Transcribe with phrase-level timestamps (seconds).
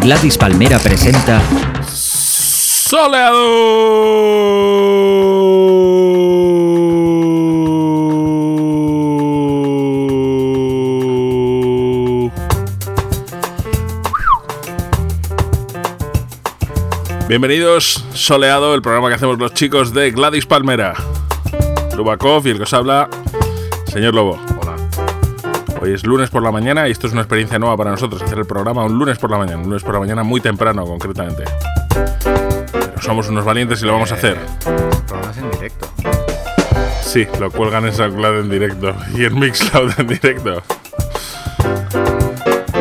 [0.00, 1.40] Gladys Palmera presenta
[1.86, 3.30] Soleado.
[17.30, 20.94] Bienvenidos, Soleado, el programa que hacemos los chicos de Gladys Palmera.
[21.96, 23.08] Lubakov y el que os habla,
[23.86, 24.36] señor Lobo.
[24.60, 24.74] Hola.
[25.80, 28.36] Hoy es lunes por la mañana y esto es una experiencia nueva para nosotros, hacer
[28.36, 31.44] el programa un lunes por la mañana, un lunes por la mañana muy temprano concretamente.
[32.72, 34.36] Pero somos unos valientes y lo vamos a hacer.
[35.06, 35.88] Programas en directo.
[37.00, 40.64] Sí, lo cuelgan en SoundCloud en directo y en Mixcloud en directo.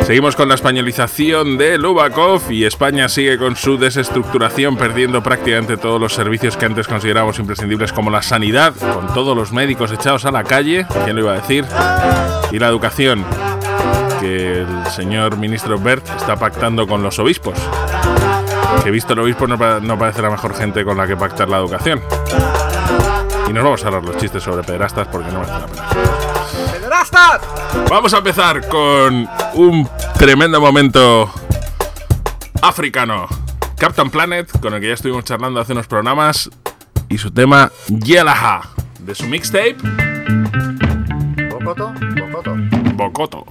[0.09, 6.01] Seguimos con la españolización de Lubakov y España sigue con su desestructuración, perdiendo prácticamente todos
[6.01, 10.31] los servicios que antes considerábamos imprescindibles, como la sanidad, con todos los médicos echados a
[10.31, 11.63] la calle, ¿quién lo iba a decir?
[12.49, 13.23] Y la educación,
[14.19, 17.59] que el señor ministro Bert está pactando con los obispos.
[18.83, 21.47] Que visto el obispo no, pa- no parece la mejor gente con la que pactar
[21.49, 22.01] la educación.
[23.47, 25.83] Y nos vamos a hablar los chistes sobre pederastas porque no merece la pena.
[26.71, 27.41] ¡Pederastas!
[27.89, 31.31] Vamos a empezar con un tremendo momento
[32.61, 33.27] africano.
[33.77, 36.49] Captain Planet, con el que ya estuvimos charlando hace unos programas,
[37.07, 38.61] y su tema Yelaha,
[38.99, 39.77] de su mixtape
[41.51, 41.93] ¿Bocoto?
[42.17, 42.55] ¿Bocoto?
[42.95, 43.45] Bocoto.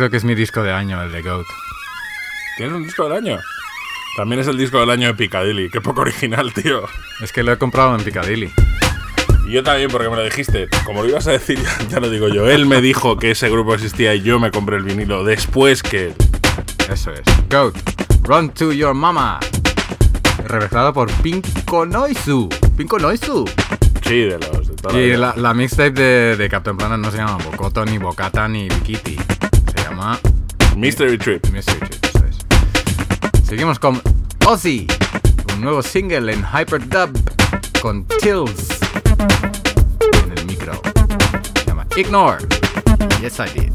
[0.00, 1.44] Creo que es mi disco de año, el de Goat.
[2.56, 3.38] ¿Tienes un disco del año?
[4.16, 5.68] También es el disco del año de Piccadilly.
[5.68, 6.84] Qué poco original, tío.
[7.22, 8.50] Es que lo he comprado en Piccadilly.
[9.46, 10.70] Y yo también, porque me lo dijiste.
[10.86, 12.48] Como lo ibas a decir, ya, ya lo digo yo.
[12.48, 16.14] Él me dijo que ese grupo existía y yo me compré el vinilo después que.
[16.90, 17.20] Eso es.
[17.50, 17.76] Goat,
[18.22, 19.38] Run to Your Mama.
[20.46, 22.48] Remezclado por Pinko Noizu.
[22.74, 23.44] Pinko Noizu.
[24.02, 27.36] Sí, de los de toda Y la mixtape de, de Captain Planet no se llama
[27.44, 29.18] Bocoto, ni Bocata, ni Bikiti.
[30.00, 30.18] Llama
[30.76, 31.46] Mystery Trip.
[31.50, 33.46] Mystery Trip, eso es.
[33.46, 34.00] Seguimos con
[34.46, 34.86] Ozzy.
[35.52, 37.10] Un nuevo single en Hyperdub
[37.82, 38.80] con Tills
[40.24, 40.80] en el micro.
[41.54, 42.38] Se llama Ignore.
[43.20, 43.72] Yes, I did.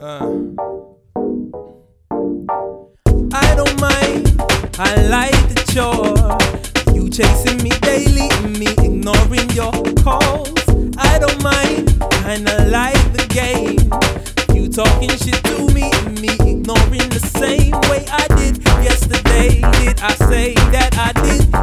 [0.00, 0.73] I
[4.84, 6.94] I like the chore.
[6.94, 9.72] You chasing me daily me ignoring your
[10.04, 10.52] calls.
[10.98, 11.88] I don't mind.
[12.24, 13.88] Kinda like the game.
[14.54, 19.60] You talking shit to me and me ignoring the same way I did yesterday.
[19.80, 21.53] Did I say that I did?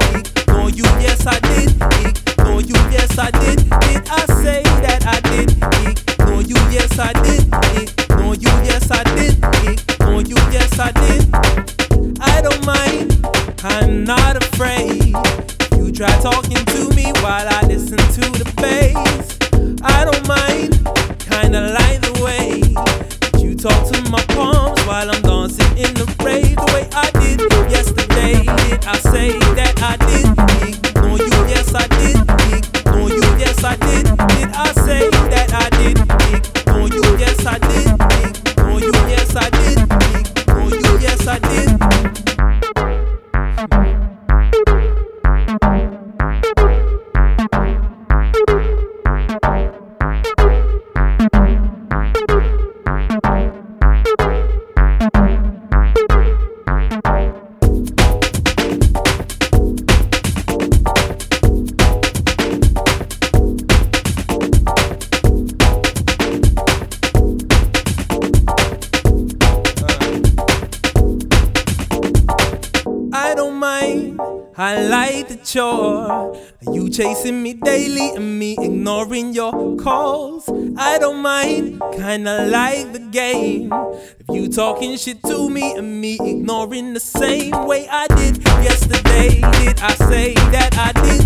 [83.90, 89.42] If you talking shit to me and me ignoring the same way I did yesterday.
[89.60, 91.22] Did I say that I did?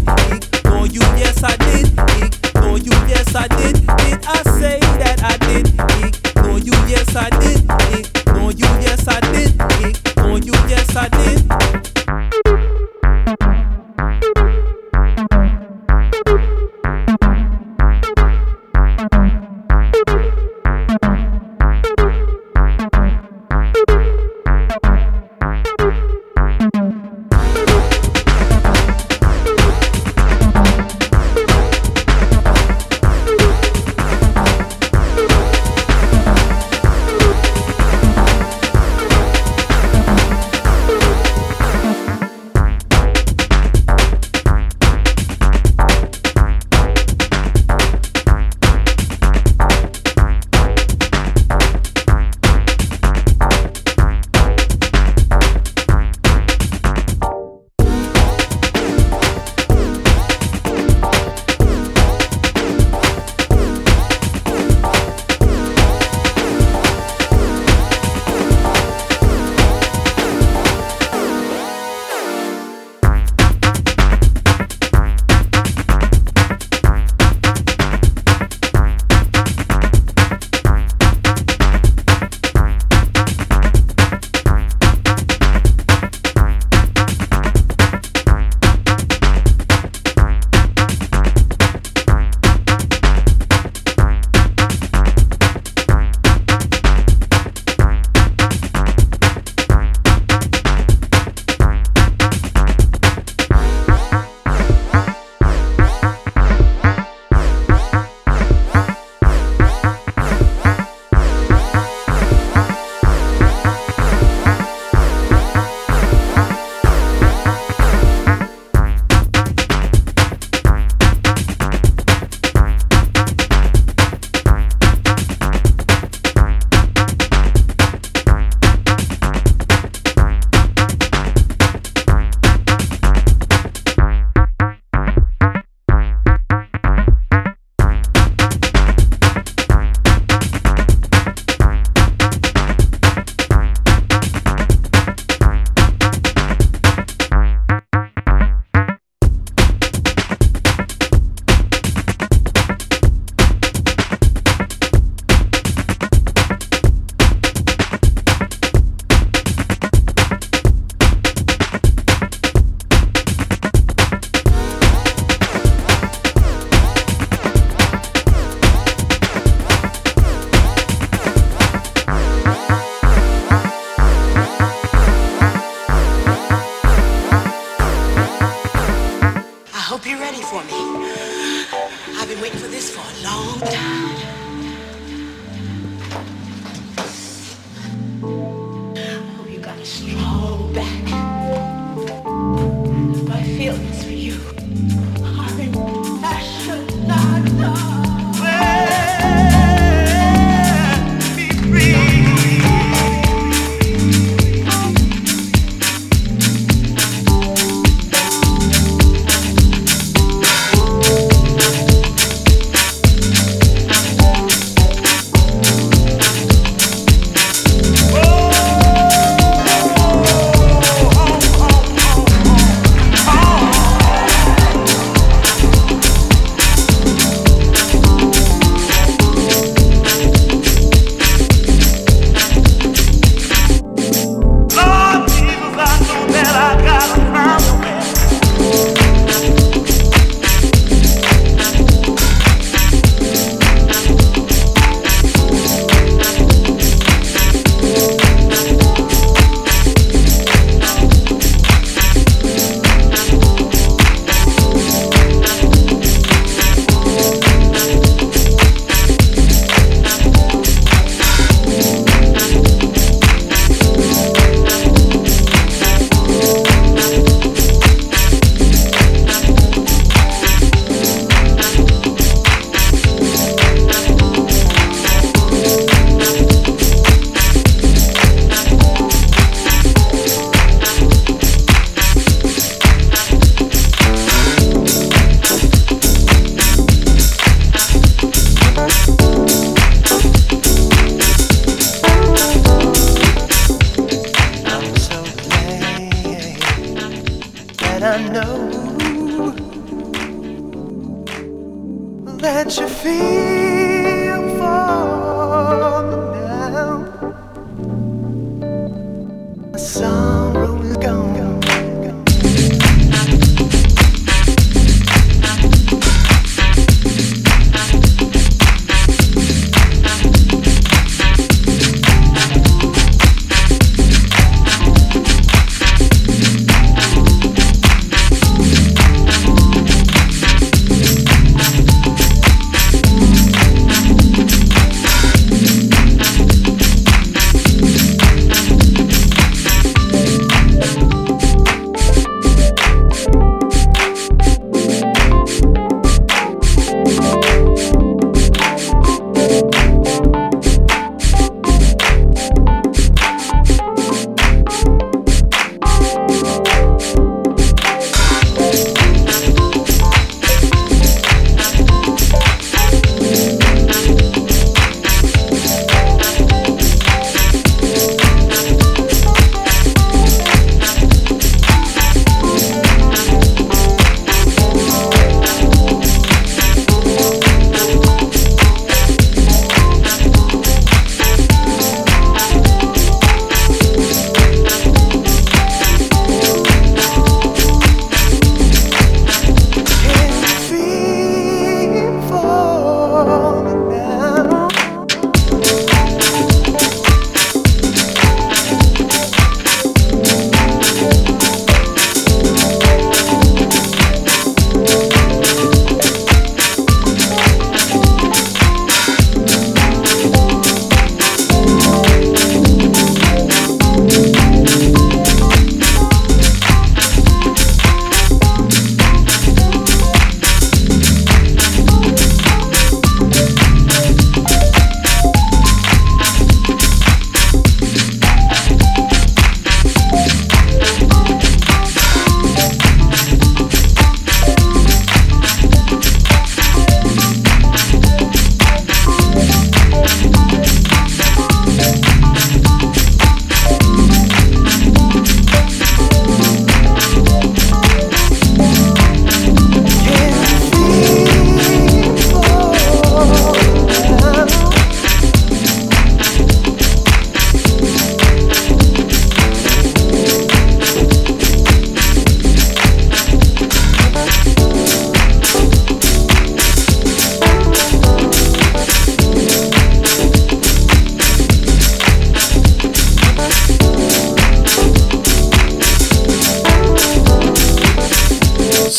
[0.60, 1.88] Ignore you, yes I did.
[2.56, 3.76] Ignore you, yes I did.
[3.76, 5.68] Did I say that I did?
[6.38, 7.60] Ignore you, yes I did.
[8.28, 9.52] Ignore you, yes I did.
[10.12, 11.75] Ignore you, yes I did.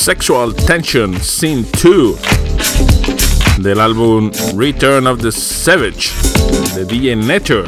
[0.06, 2.14] Sexual Tension Scene 2
[3.58, 6.12] del álbum Return of the Savage
[6.76, 7.64] de DJ Nature.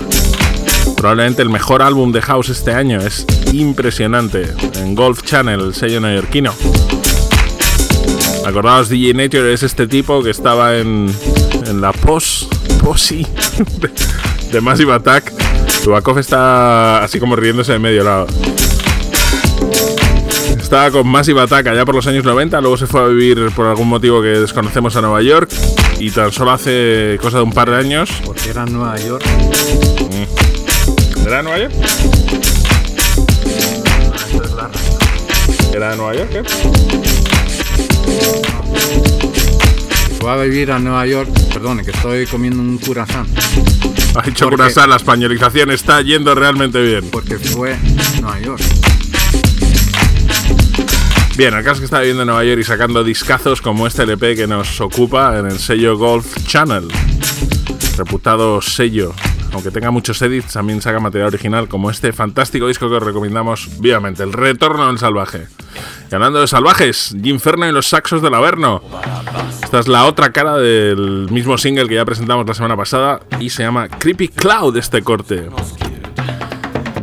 [0.97, 4.55] Probablemente el mejor álbum de house este año, es impresionante.
[4.77, 6.55] En Golf Channel, el sello neoyorquino.
[8.47, 11.13] Acordaos, DJ Nature es este tipo que estaba en,
[11.67, 12.49] en la pos,
[12.85, 13.27] posi
[13.81, 13.91] de,
[14.53, 15.33] de Massive Attack.
[15.83, 18.29] Tubakov está así como riéndose de medio lado.
[20.69, 23.65] Estaba con Massive Attack allá por los años 90, luego se fue a vivir por
[23.65, 25.51] algún motivo que desconocemos a Nueva York
[25.99, 28.11] y tan solo hace cosa de un par de años.
[28.23, 29.25] Porque era Nueva York.
[31.27, 31.73] ¿Era de Nueva York?
[35.73, 36.29] ¿Era de Nueva York?
[36.33, 36.43] ¿Qué?
[40.21, 41.31] Fue a vivir a Nueva York.
[41.51, 43.27] Perdone, que estoy comiendo un curasán.
[44.15, 47.09] Ha dicho Curaçao, la españolización está yendo realmente bien.
[47.11, 47.75] Porque fue
[48.21, 48.88] Nueva York.
[51.39, 54.35] Bien, el caso que está viviendo en Nueva York y sacando discazos como este LP
[54.35, 56.89] que nos ocupa en el sello Golf Channel.
[57.97, 59.15] Reputado sello.
[59.53, 63.69] Aunque tenga muchos edits, también saca material original como este fantástico disco que os recomendamos
[63.79, 65.47] vivamente, El Retorno del Salvaje.
[66.11, 68.83] Y hablando de salvajes, Jim y los saxos del Averno.
[69.63, 73.51] Esta es la otra cara del mismo single que ya presentamos la semana pasada y
[73.51, 75.49] se llama Creepy Cloud este corte.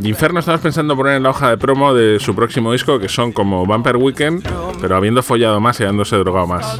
[0.05, 3.31] Inferno estamos pensando poner en la hoja de promo de su próximo disco, que son
[3.31, 4.47] como Bumper Weekend,
[4.79, 6.79] pero habiendo follado más y habiéndose drogado más.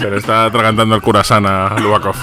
[0.00, 2.16] Se le está atragantando el curasán a Lubakov.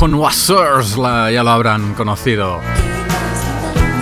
[0.00, 2.58] con Wassers, ya lo habrán conocido.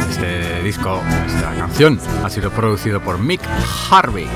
[0.08, 3.40] Este disco, esta canción, ha sido producido por Mick
[3.90, 4.28] Harvey.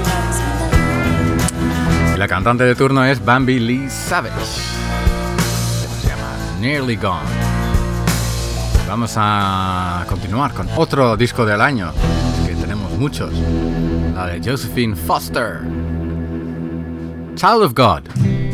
[2.12, 4.35] Y la cantante de turno es Bambi Lee Savage.
[6.01, 7.31] Se llama Nearly Gone.
[8.88, 11.92] Vamos a continuar con otro disco del año,
[12.44, 13.33] que tenemos muchos.
[14.16, 15.61] La de Josephine Foster.
[17.37, 18.52] Child of God.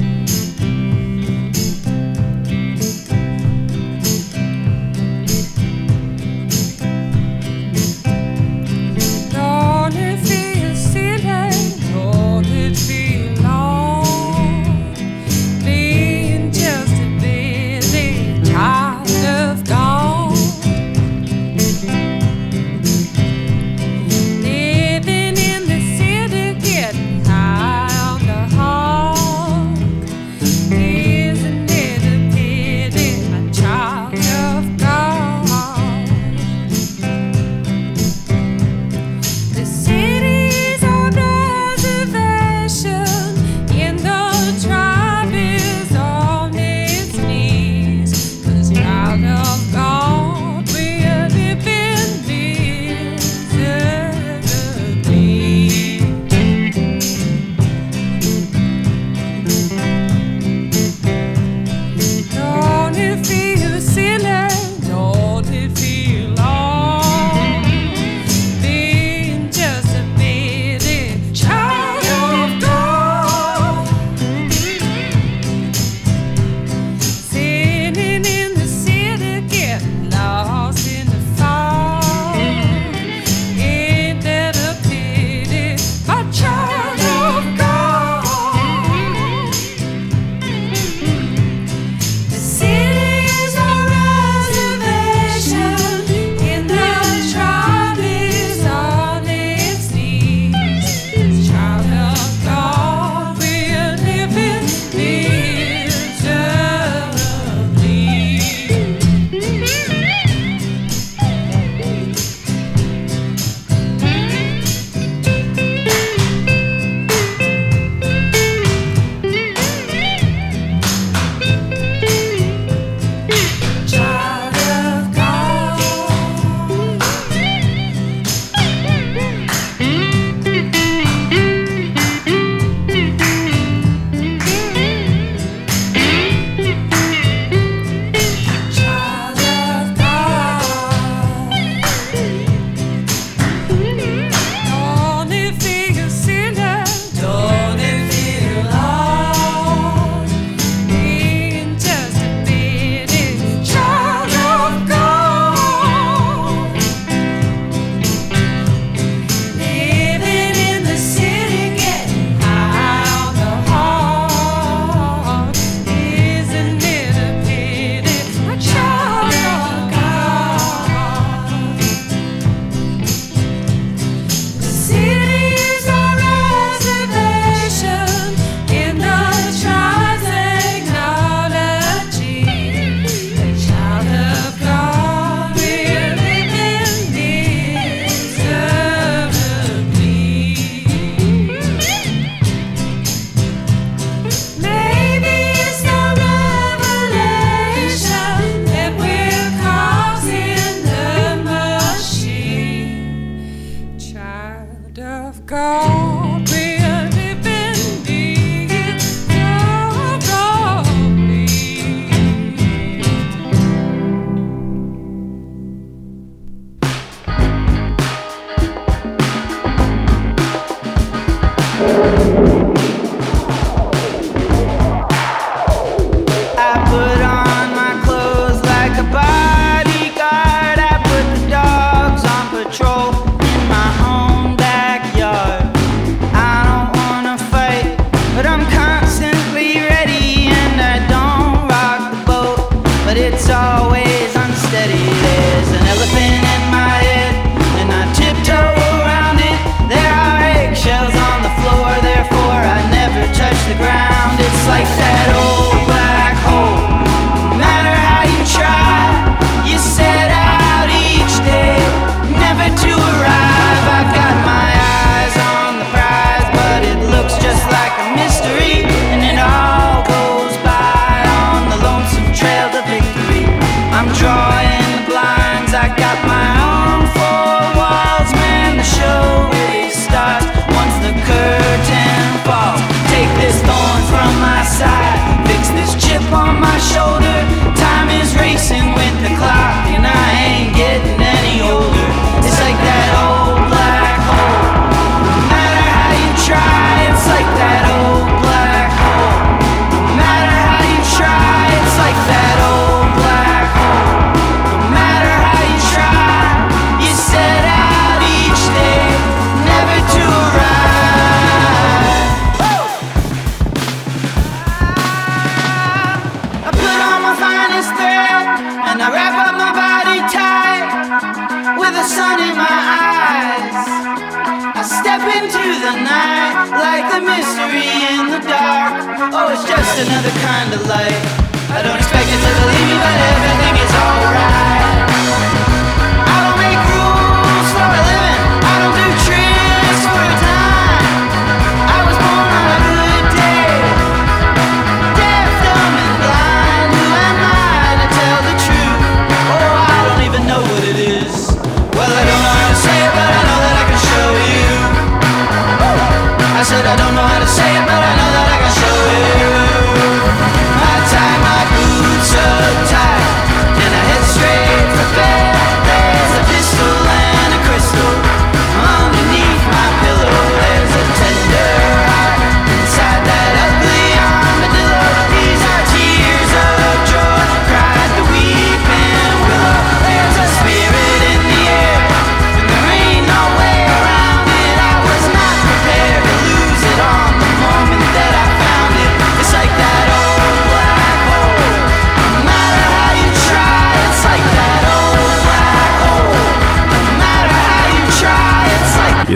[330.01, 331.38] another kind of life.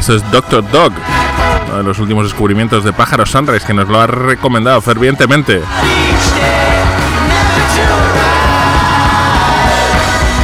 [0.03, 0.93] eso es Doctor Dog,
[1.69, 5.61] uno de los últimos descubrimientos de Pájaro Sunrise que nos lo ha recomendado fervientemente.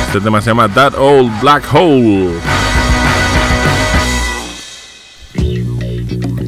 [0.07, 2.39] Este tema se llama That Old Black Hole.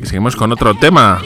[0.04, 1.20] Seguimos con otro tema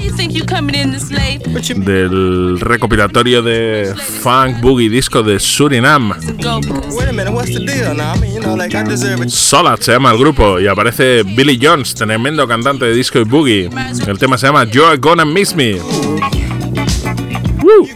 [1.55, 6.13] del recopilatorio de Funk Boogie Disco de Surinam.
[9.29, 13.71] Sola se llama el grupo y aparece Billy Jones, tremendo cantante de disco y boogie.
[14.07, 15.75] El tema se llama You're Gonna Miss Me.
[17.63, 17.89] Woo.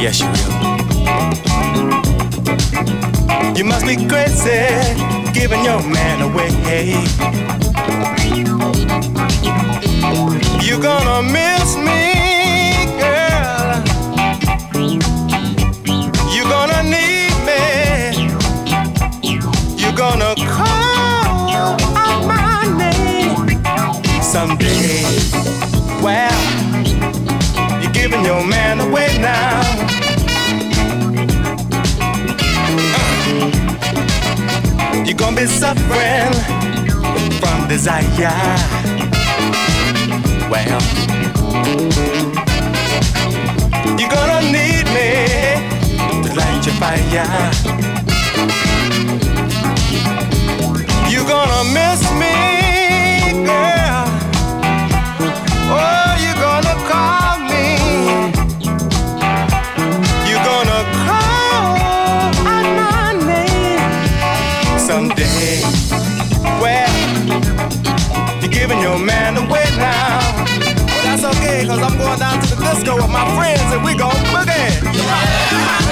[0.00, 0.64] Yes, you will.
[3.56, 4.64] You must be crazy,
[5.32, 7.73] giving your man away.
[10.62, 13.82] You're gonna miss me, girl.
[16.32, 17.62] You're gonna need me.
[19.76, 21.50] You're gonna call
[21.96, 23.36] out my name
[24.22, 25.04] someday.
[26.02, 26.40] Well,
[27.82, 29.60] you're giving your man away now.
[34.90, 36.73] Uh, you're gonna be suffering
[37.74, 38.30] desire.
[40.48, 40.80] Well,
[43.98, 45.10] you're gonna need me
[46.22, 47.50] to light your fire.
[51.10, 52.36] You're gonna miss me,
[53.44, 54.06] girl.
[55.74, 57.66] Oh, you're gonna call me.
[60.28, 65.83] You're gonna call out my name someday.
[72.84, 75.83] go with my friends and we gon' boogie.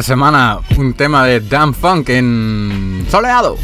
[0.00, 3.58] Cada semana, un tema de Dan Funk en soleado.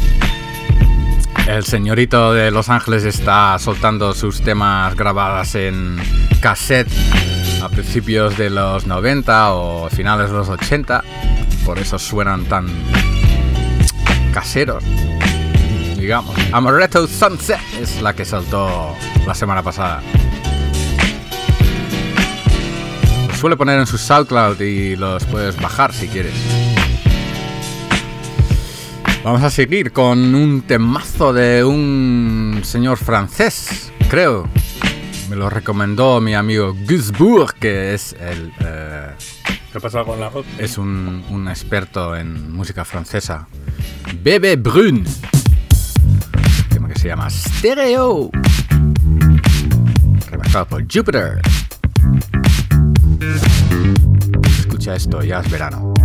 [1.47, 5.97] El señorito de Los Ángeles está soltando sus temas grabadas en
[6.39, 6.91] cassette
[7.63, 11.03] a principios de los 90 o finales de los 80.
[11.65, 12.67] Por eso suenan tan
[14.31, 14.83] caseros.
[15.97, 16.35] Digamos.
[16.51, 20.03] Amaretto Sunset es la que saltó la semana pasada.
[23.37, 26.33] Los suele poner en su SoundCloud y los puedes bajar si quieres.
[29.23, 34.49] Vamos a seguir con un temazo de un señor francés, creo.
[35.29, 38.51] Me lo recomendó mi amigo Gusbourg, que es el...
[38.61, 39.11] eh,
[39.71, 40.43] ¿Qué pasa con la voz?
[40.57, 43.47] es un, un experto en música francesa.
[44.23, 45.05] Bebe Brun.
[46.69, 48.31] Tema que se llama Stereo.
[50.31, 51.39] Remezclado por Jupiter.
[54.87, 55.96] Escucha esto, ya es verano.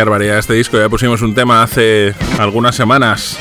[0.00, 0.78] Barbaridad este disco.
[0.78, 3.36] Ya pusimos un tema hace algunas semanas.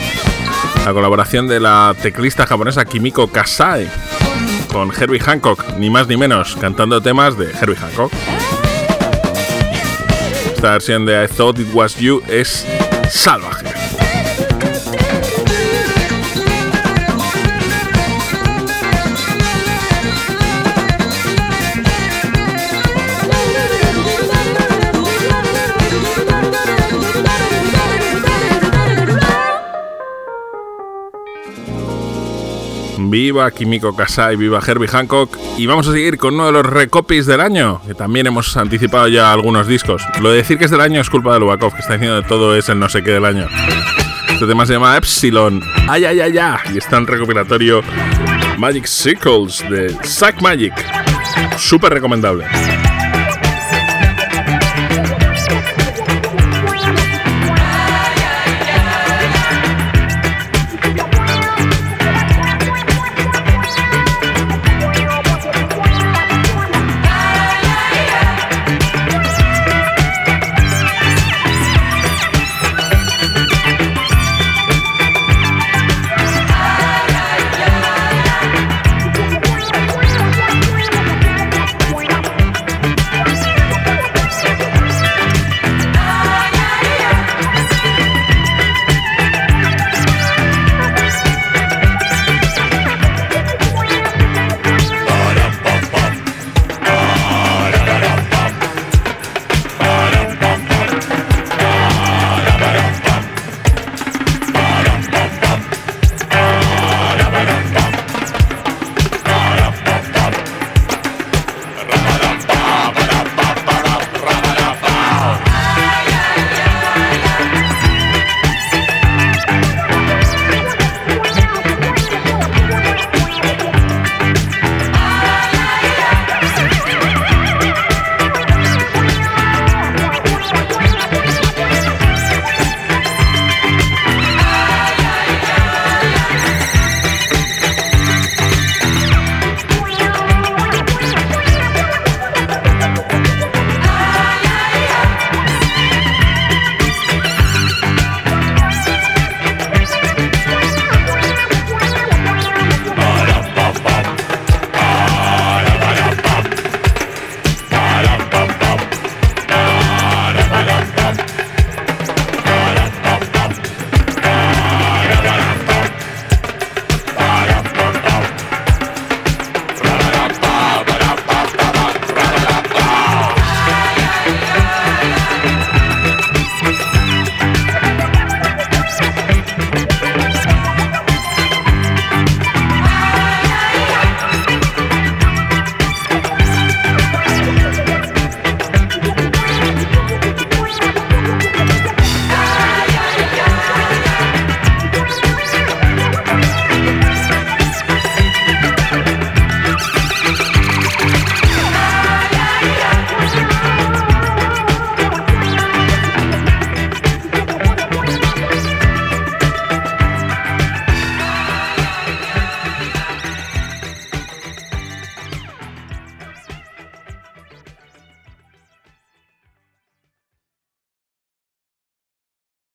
[0.86, 3.90] La colaboración de la teclista japonesa Kimiko Kasai
[4.70, 8.12] con Herbie Hancock, ni más ni menos, cantando temas de Herbie Hancock.
[10.54, 12.68] Esta versión de I Thought It Was You es
[13.10, 13.69] salvaje.
[33.10, 35.38] Viva Kimiko Kasai, viva Herbie Hancock.
[35.58, 39.08] Y vamos a seguir con uno de los recopies del año, que también hemos anticipado
[39.08, 40.04] ya algunos discos.
[40.22, 42.28] Lo de decir que es del año es culpa de Lubakov, que está diciendo de
[42.28, 43.48] todo es el no sé qué del año.
[44.32, 45.62] Este tema se llama Epsilon.
[45.88, 46.58] ¡Ay, ay, ay, ay!
[46.74, 47.82] Y está en recopilatorio
[48.58, 50.74] Magic Circles de Sack Magic.
[51.58, 52.46] Súper recomendable.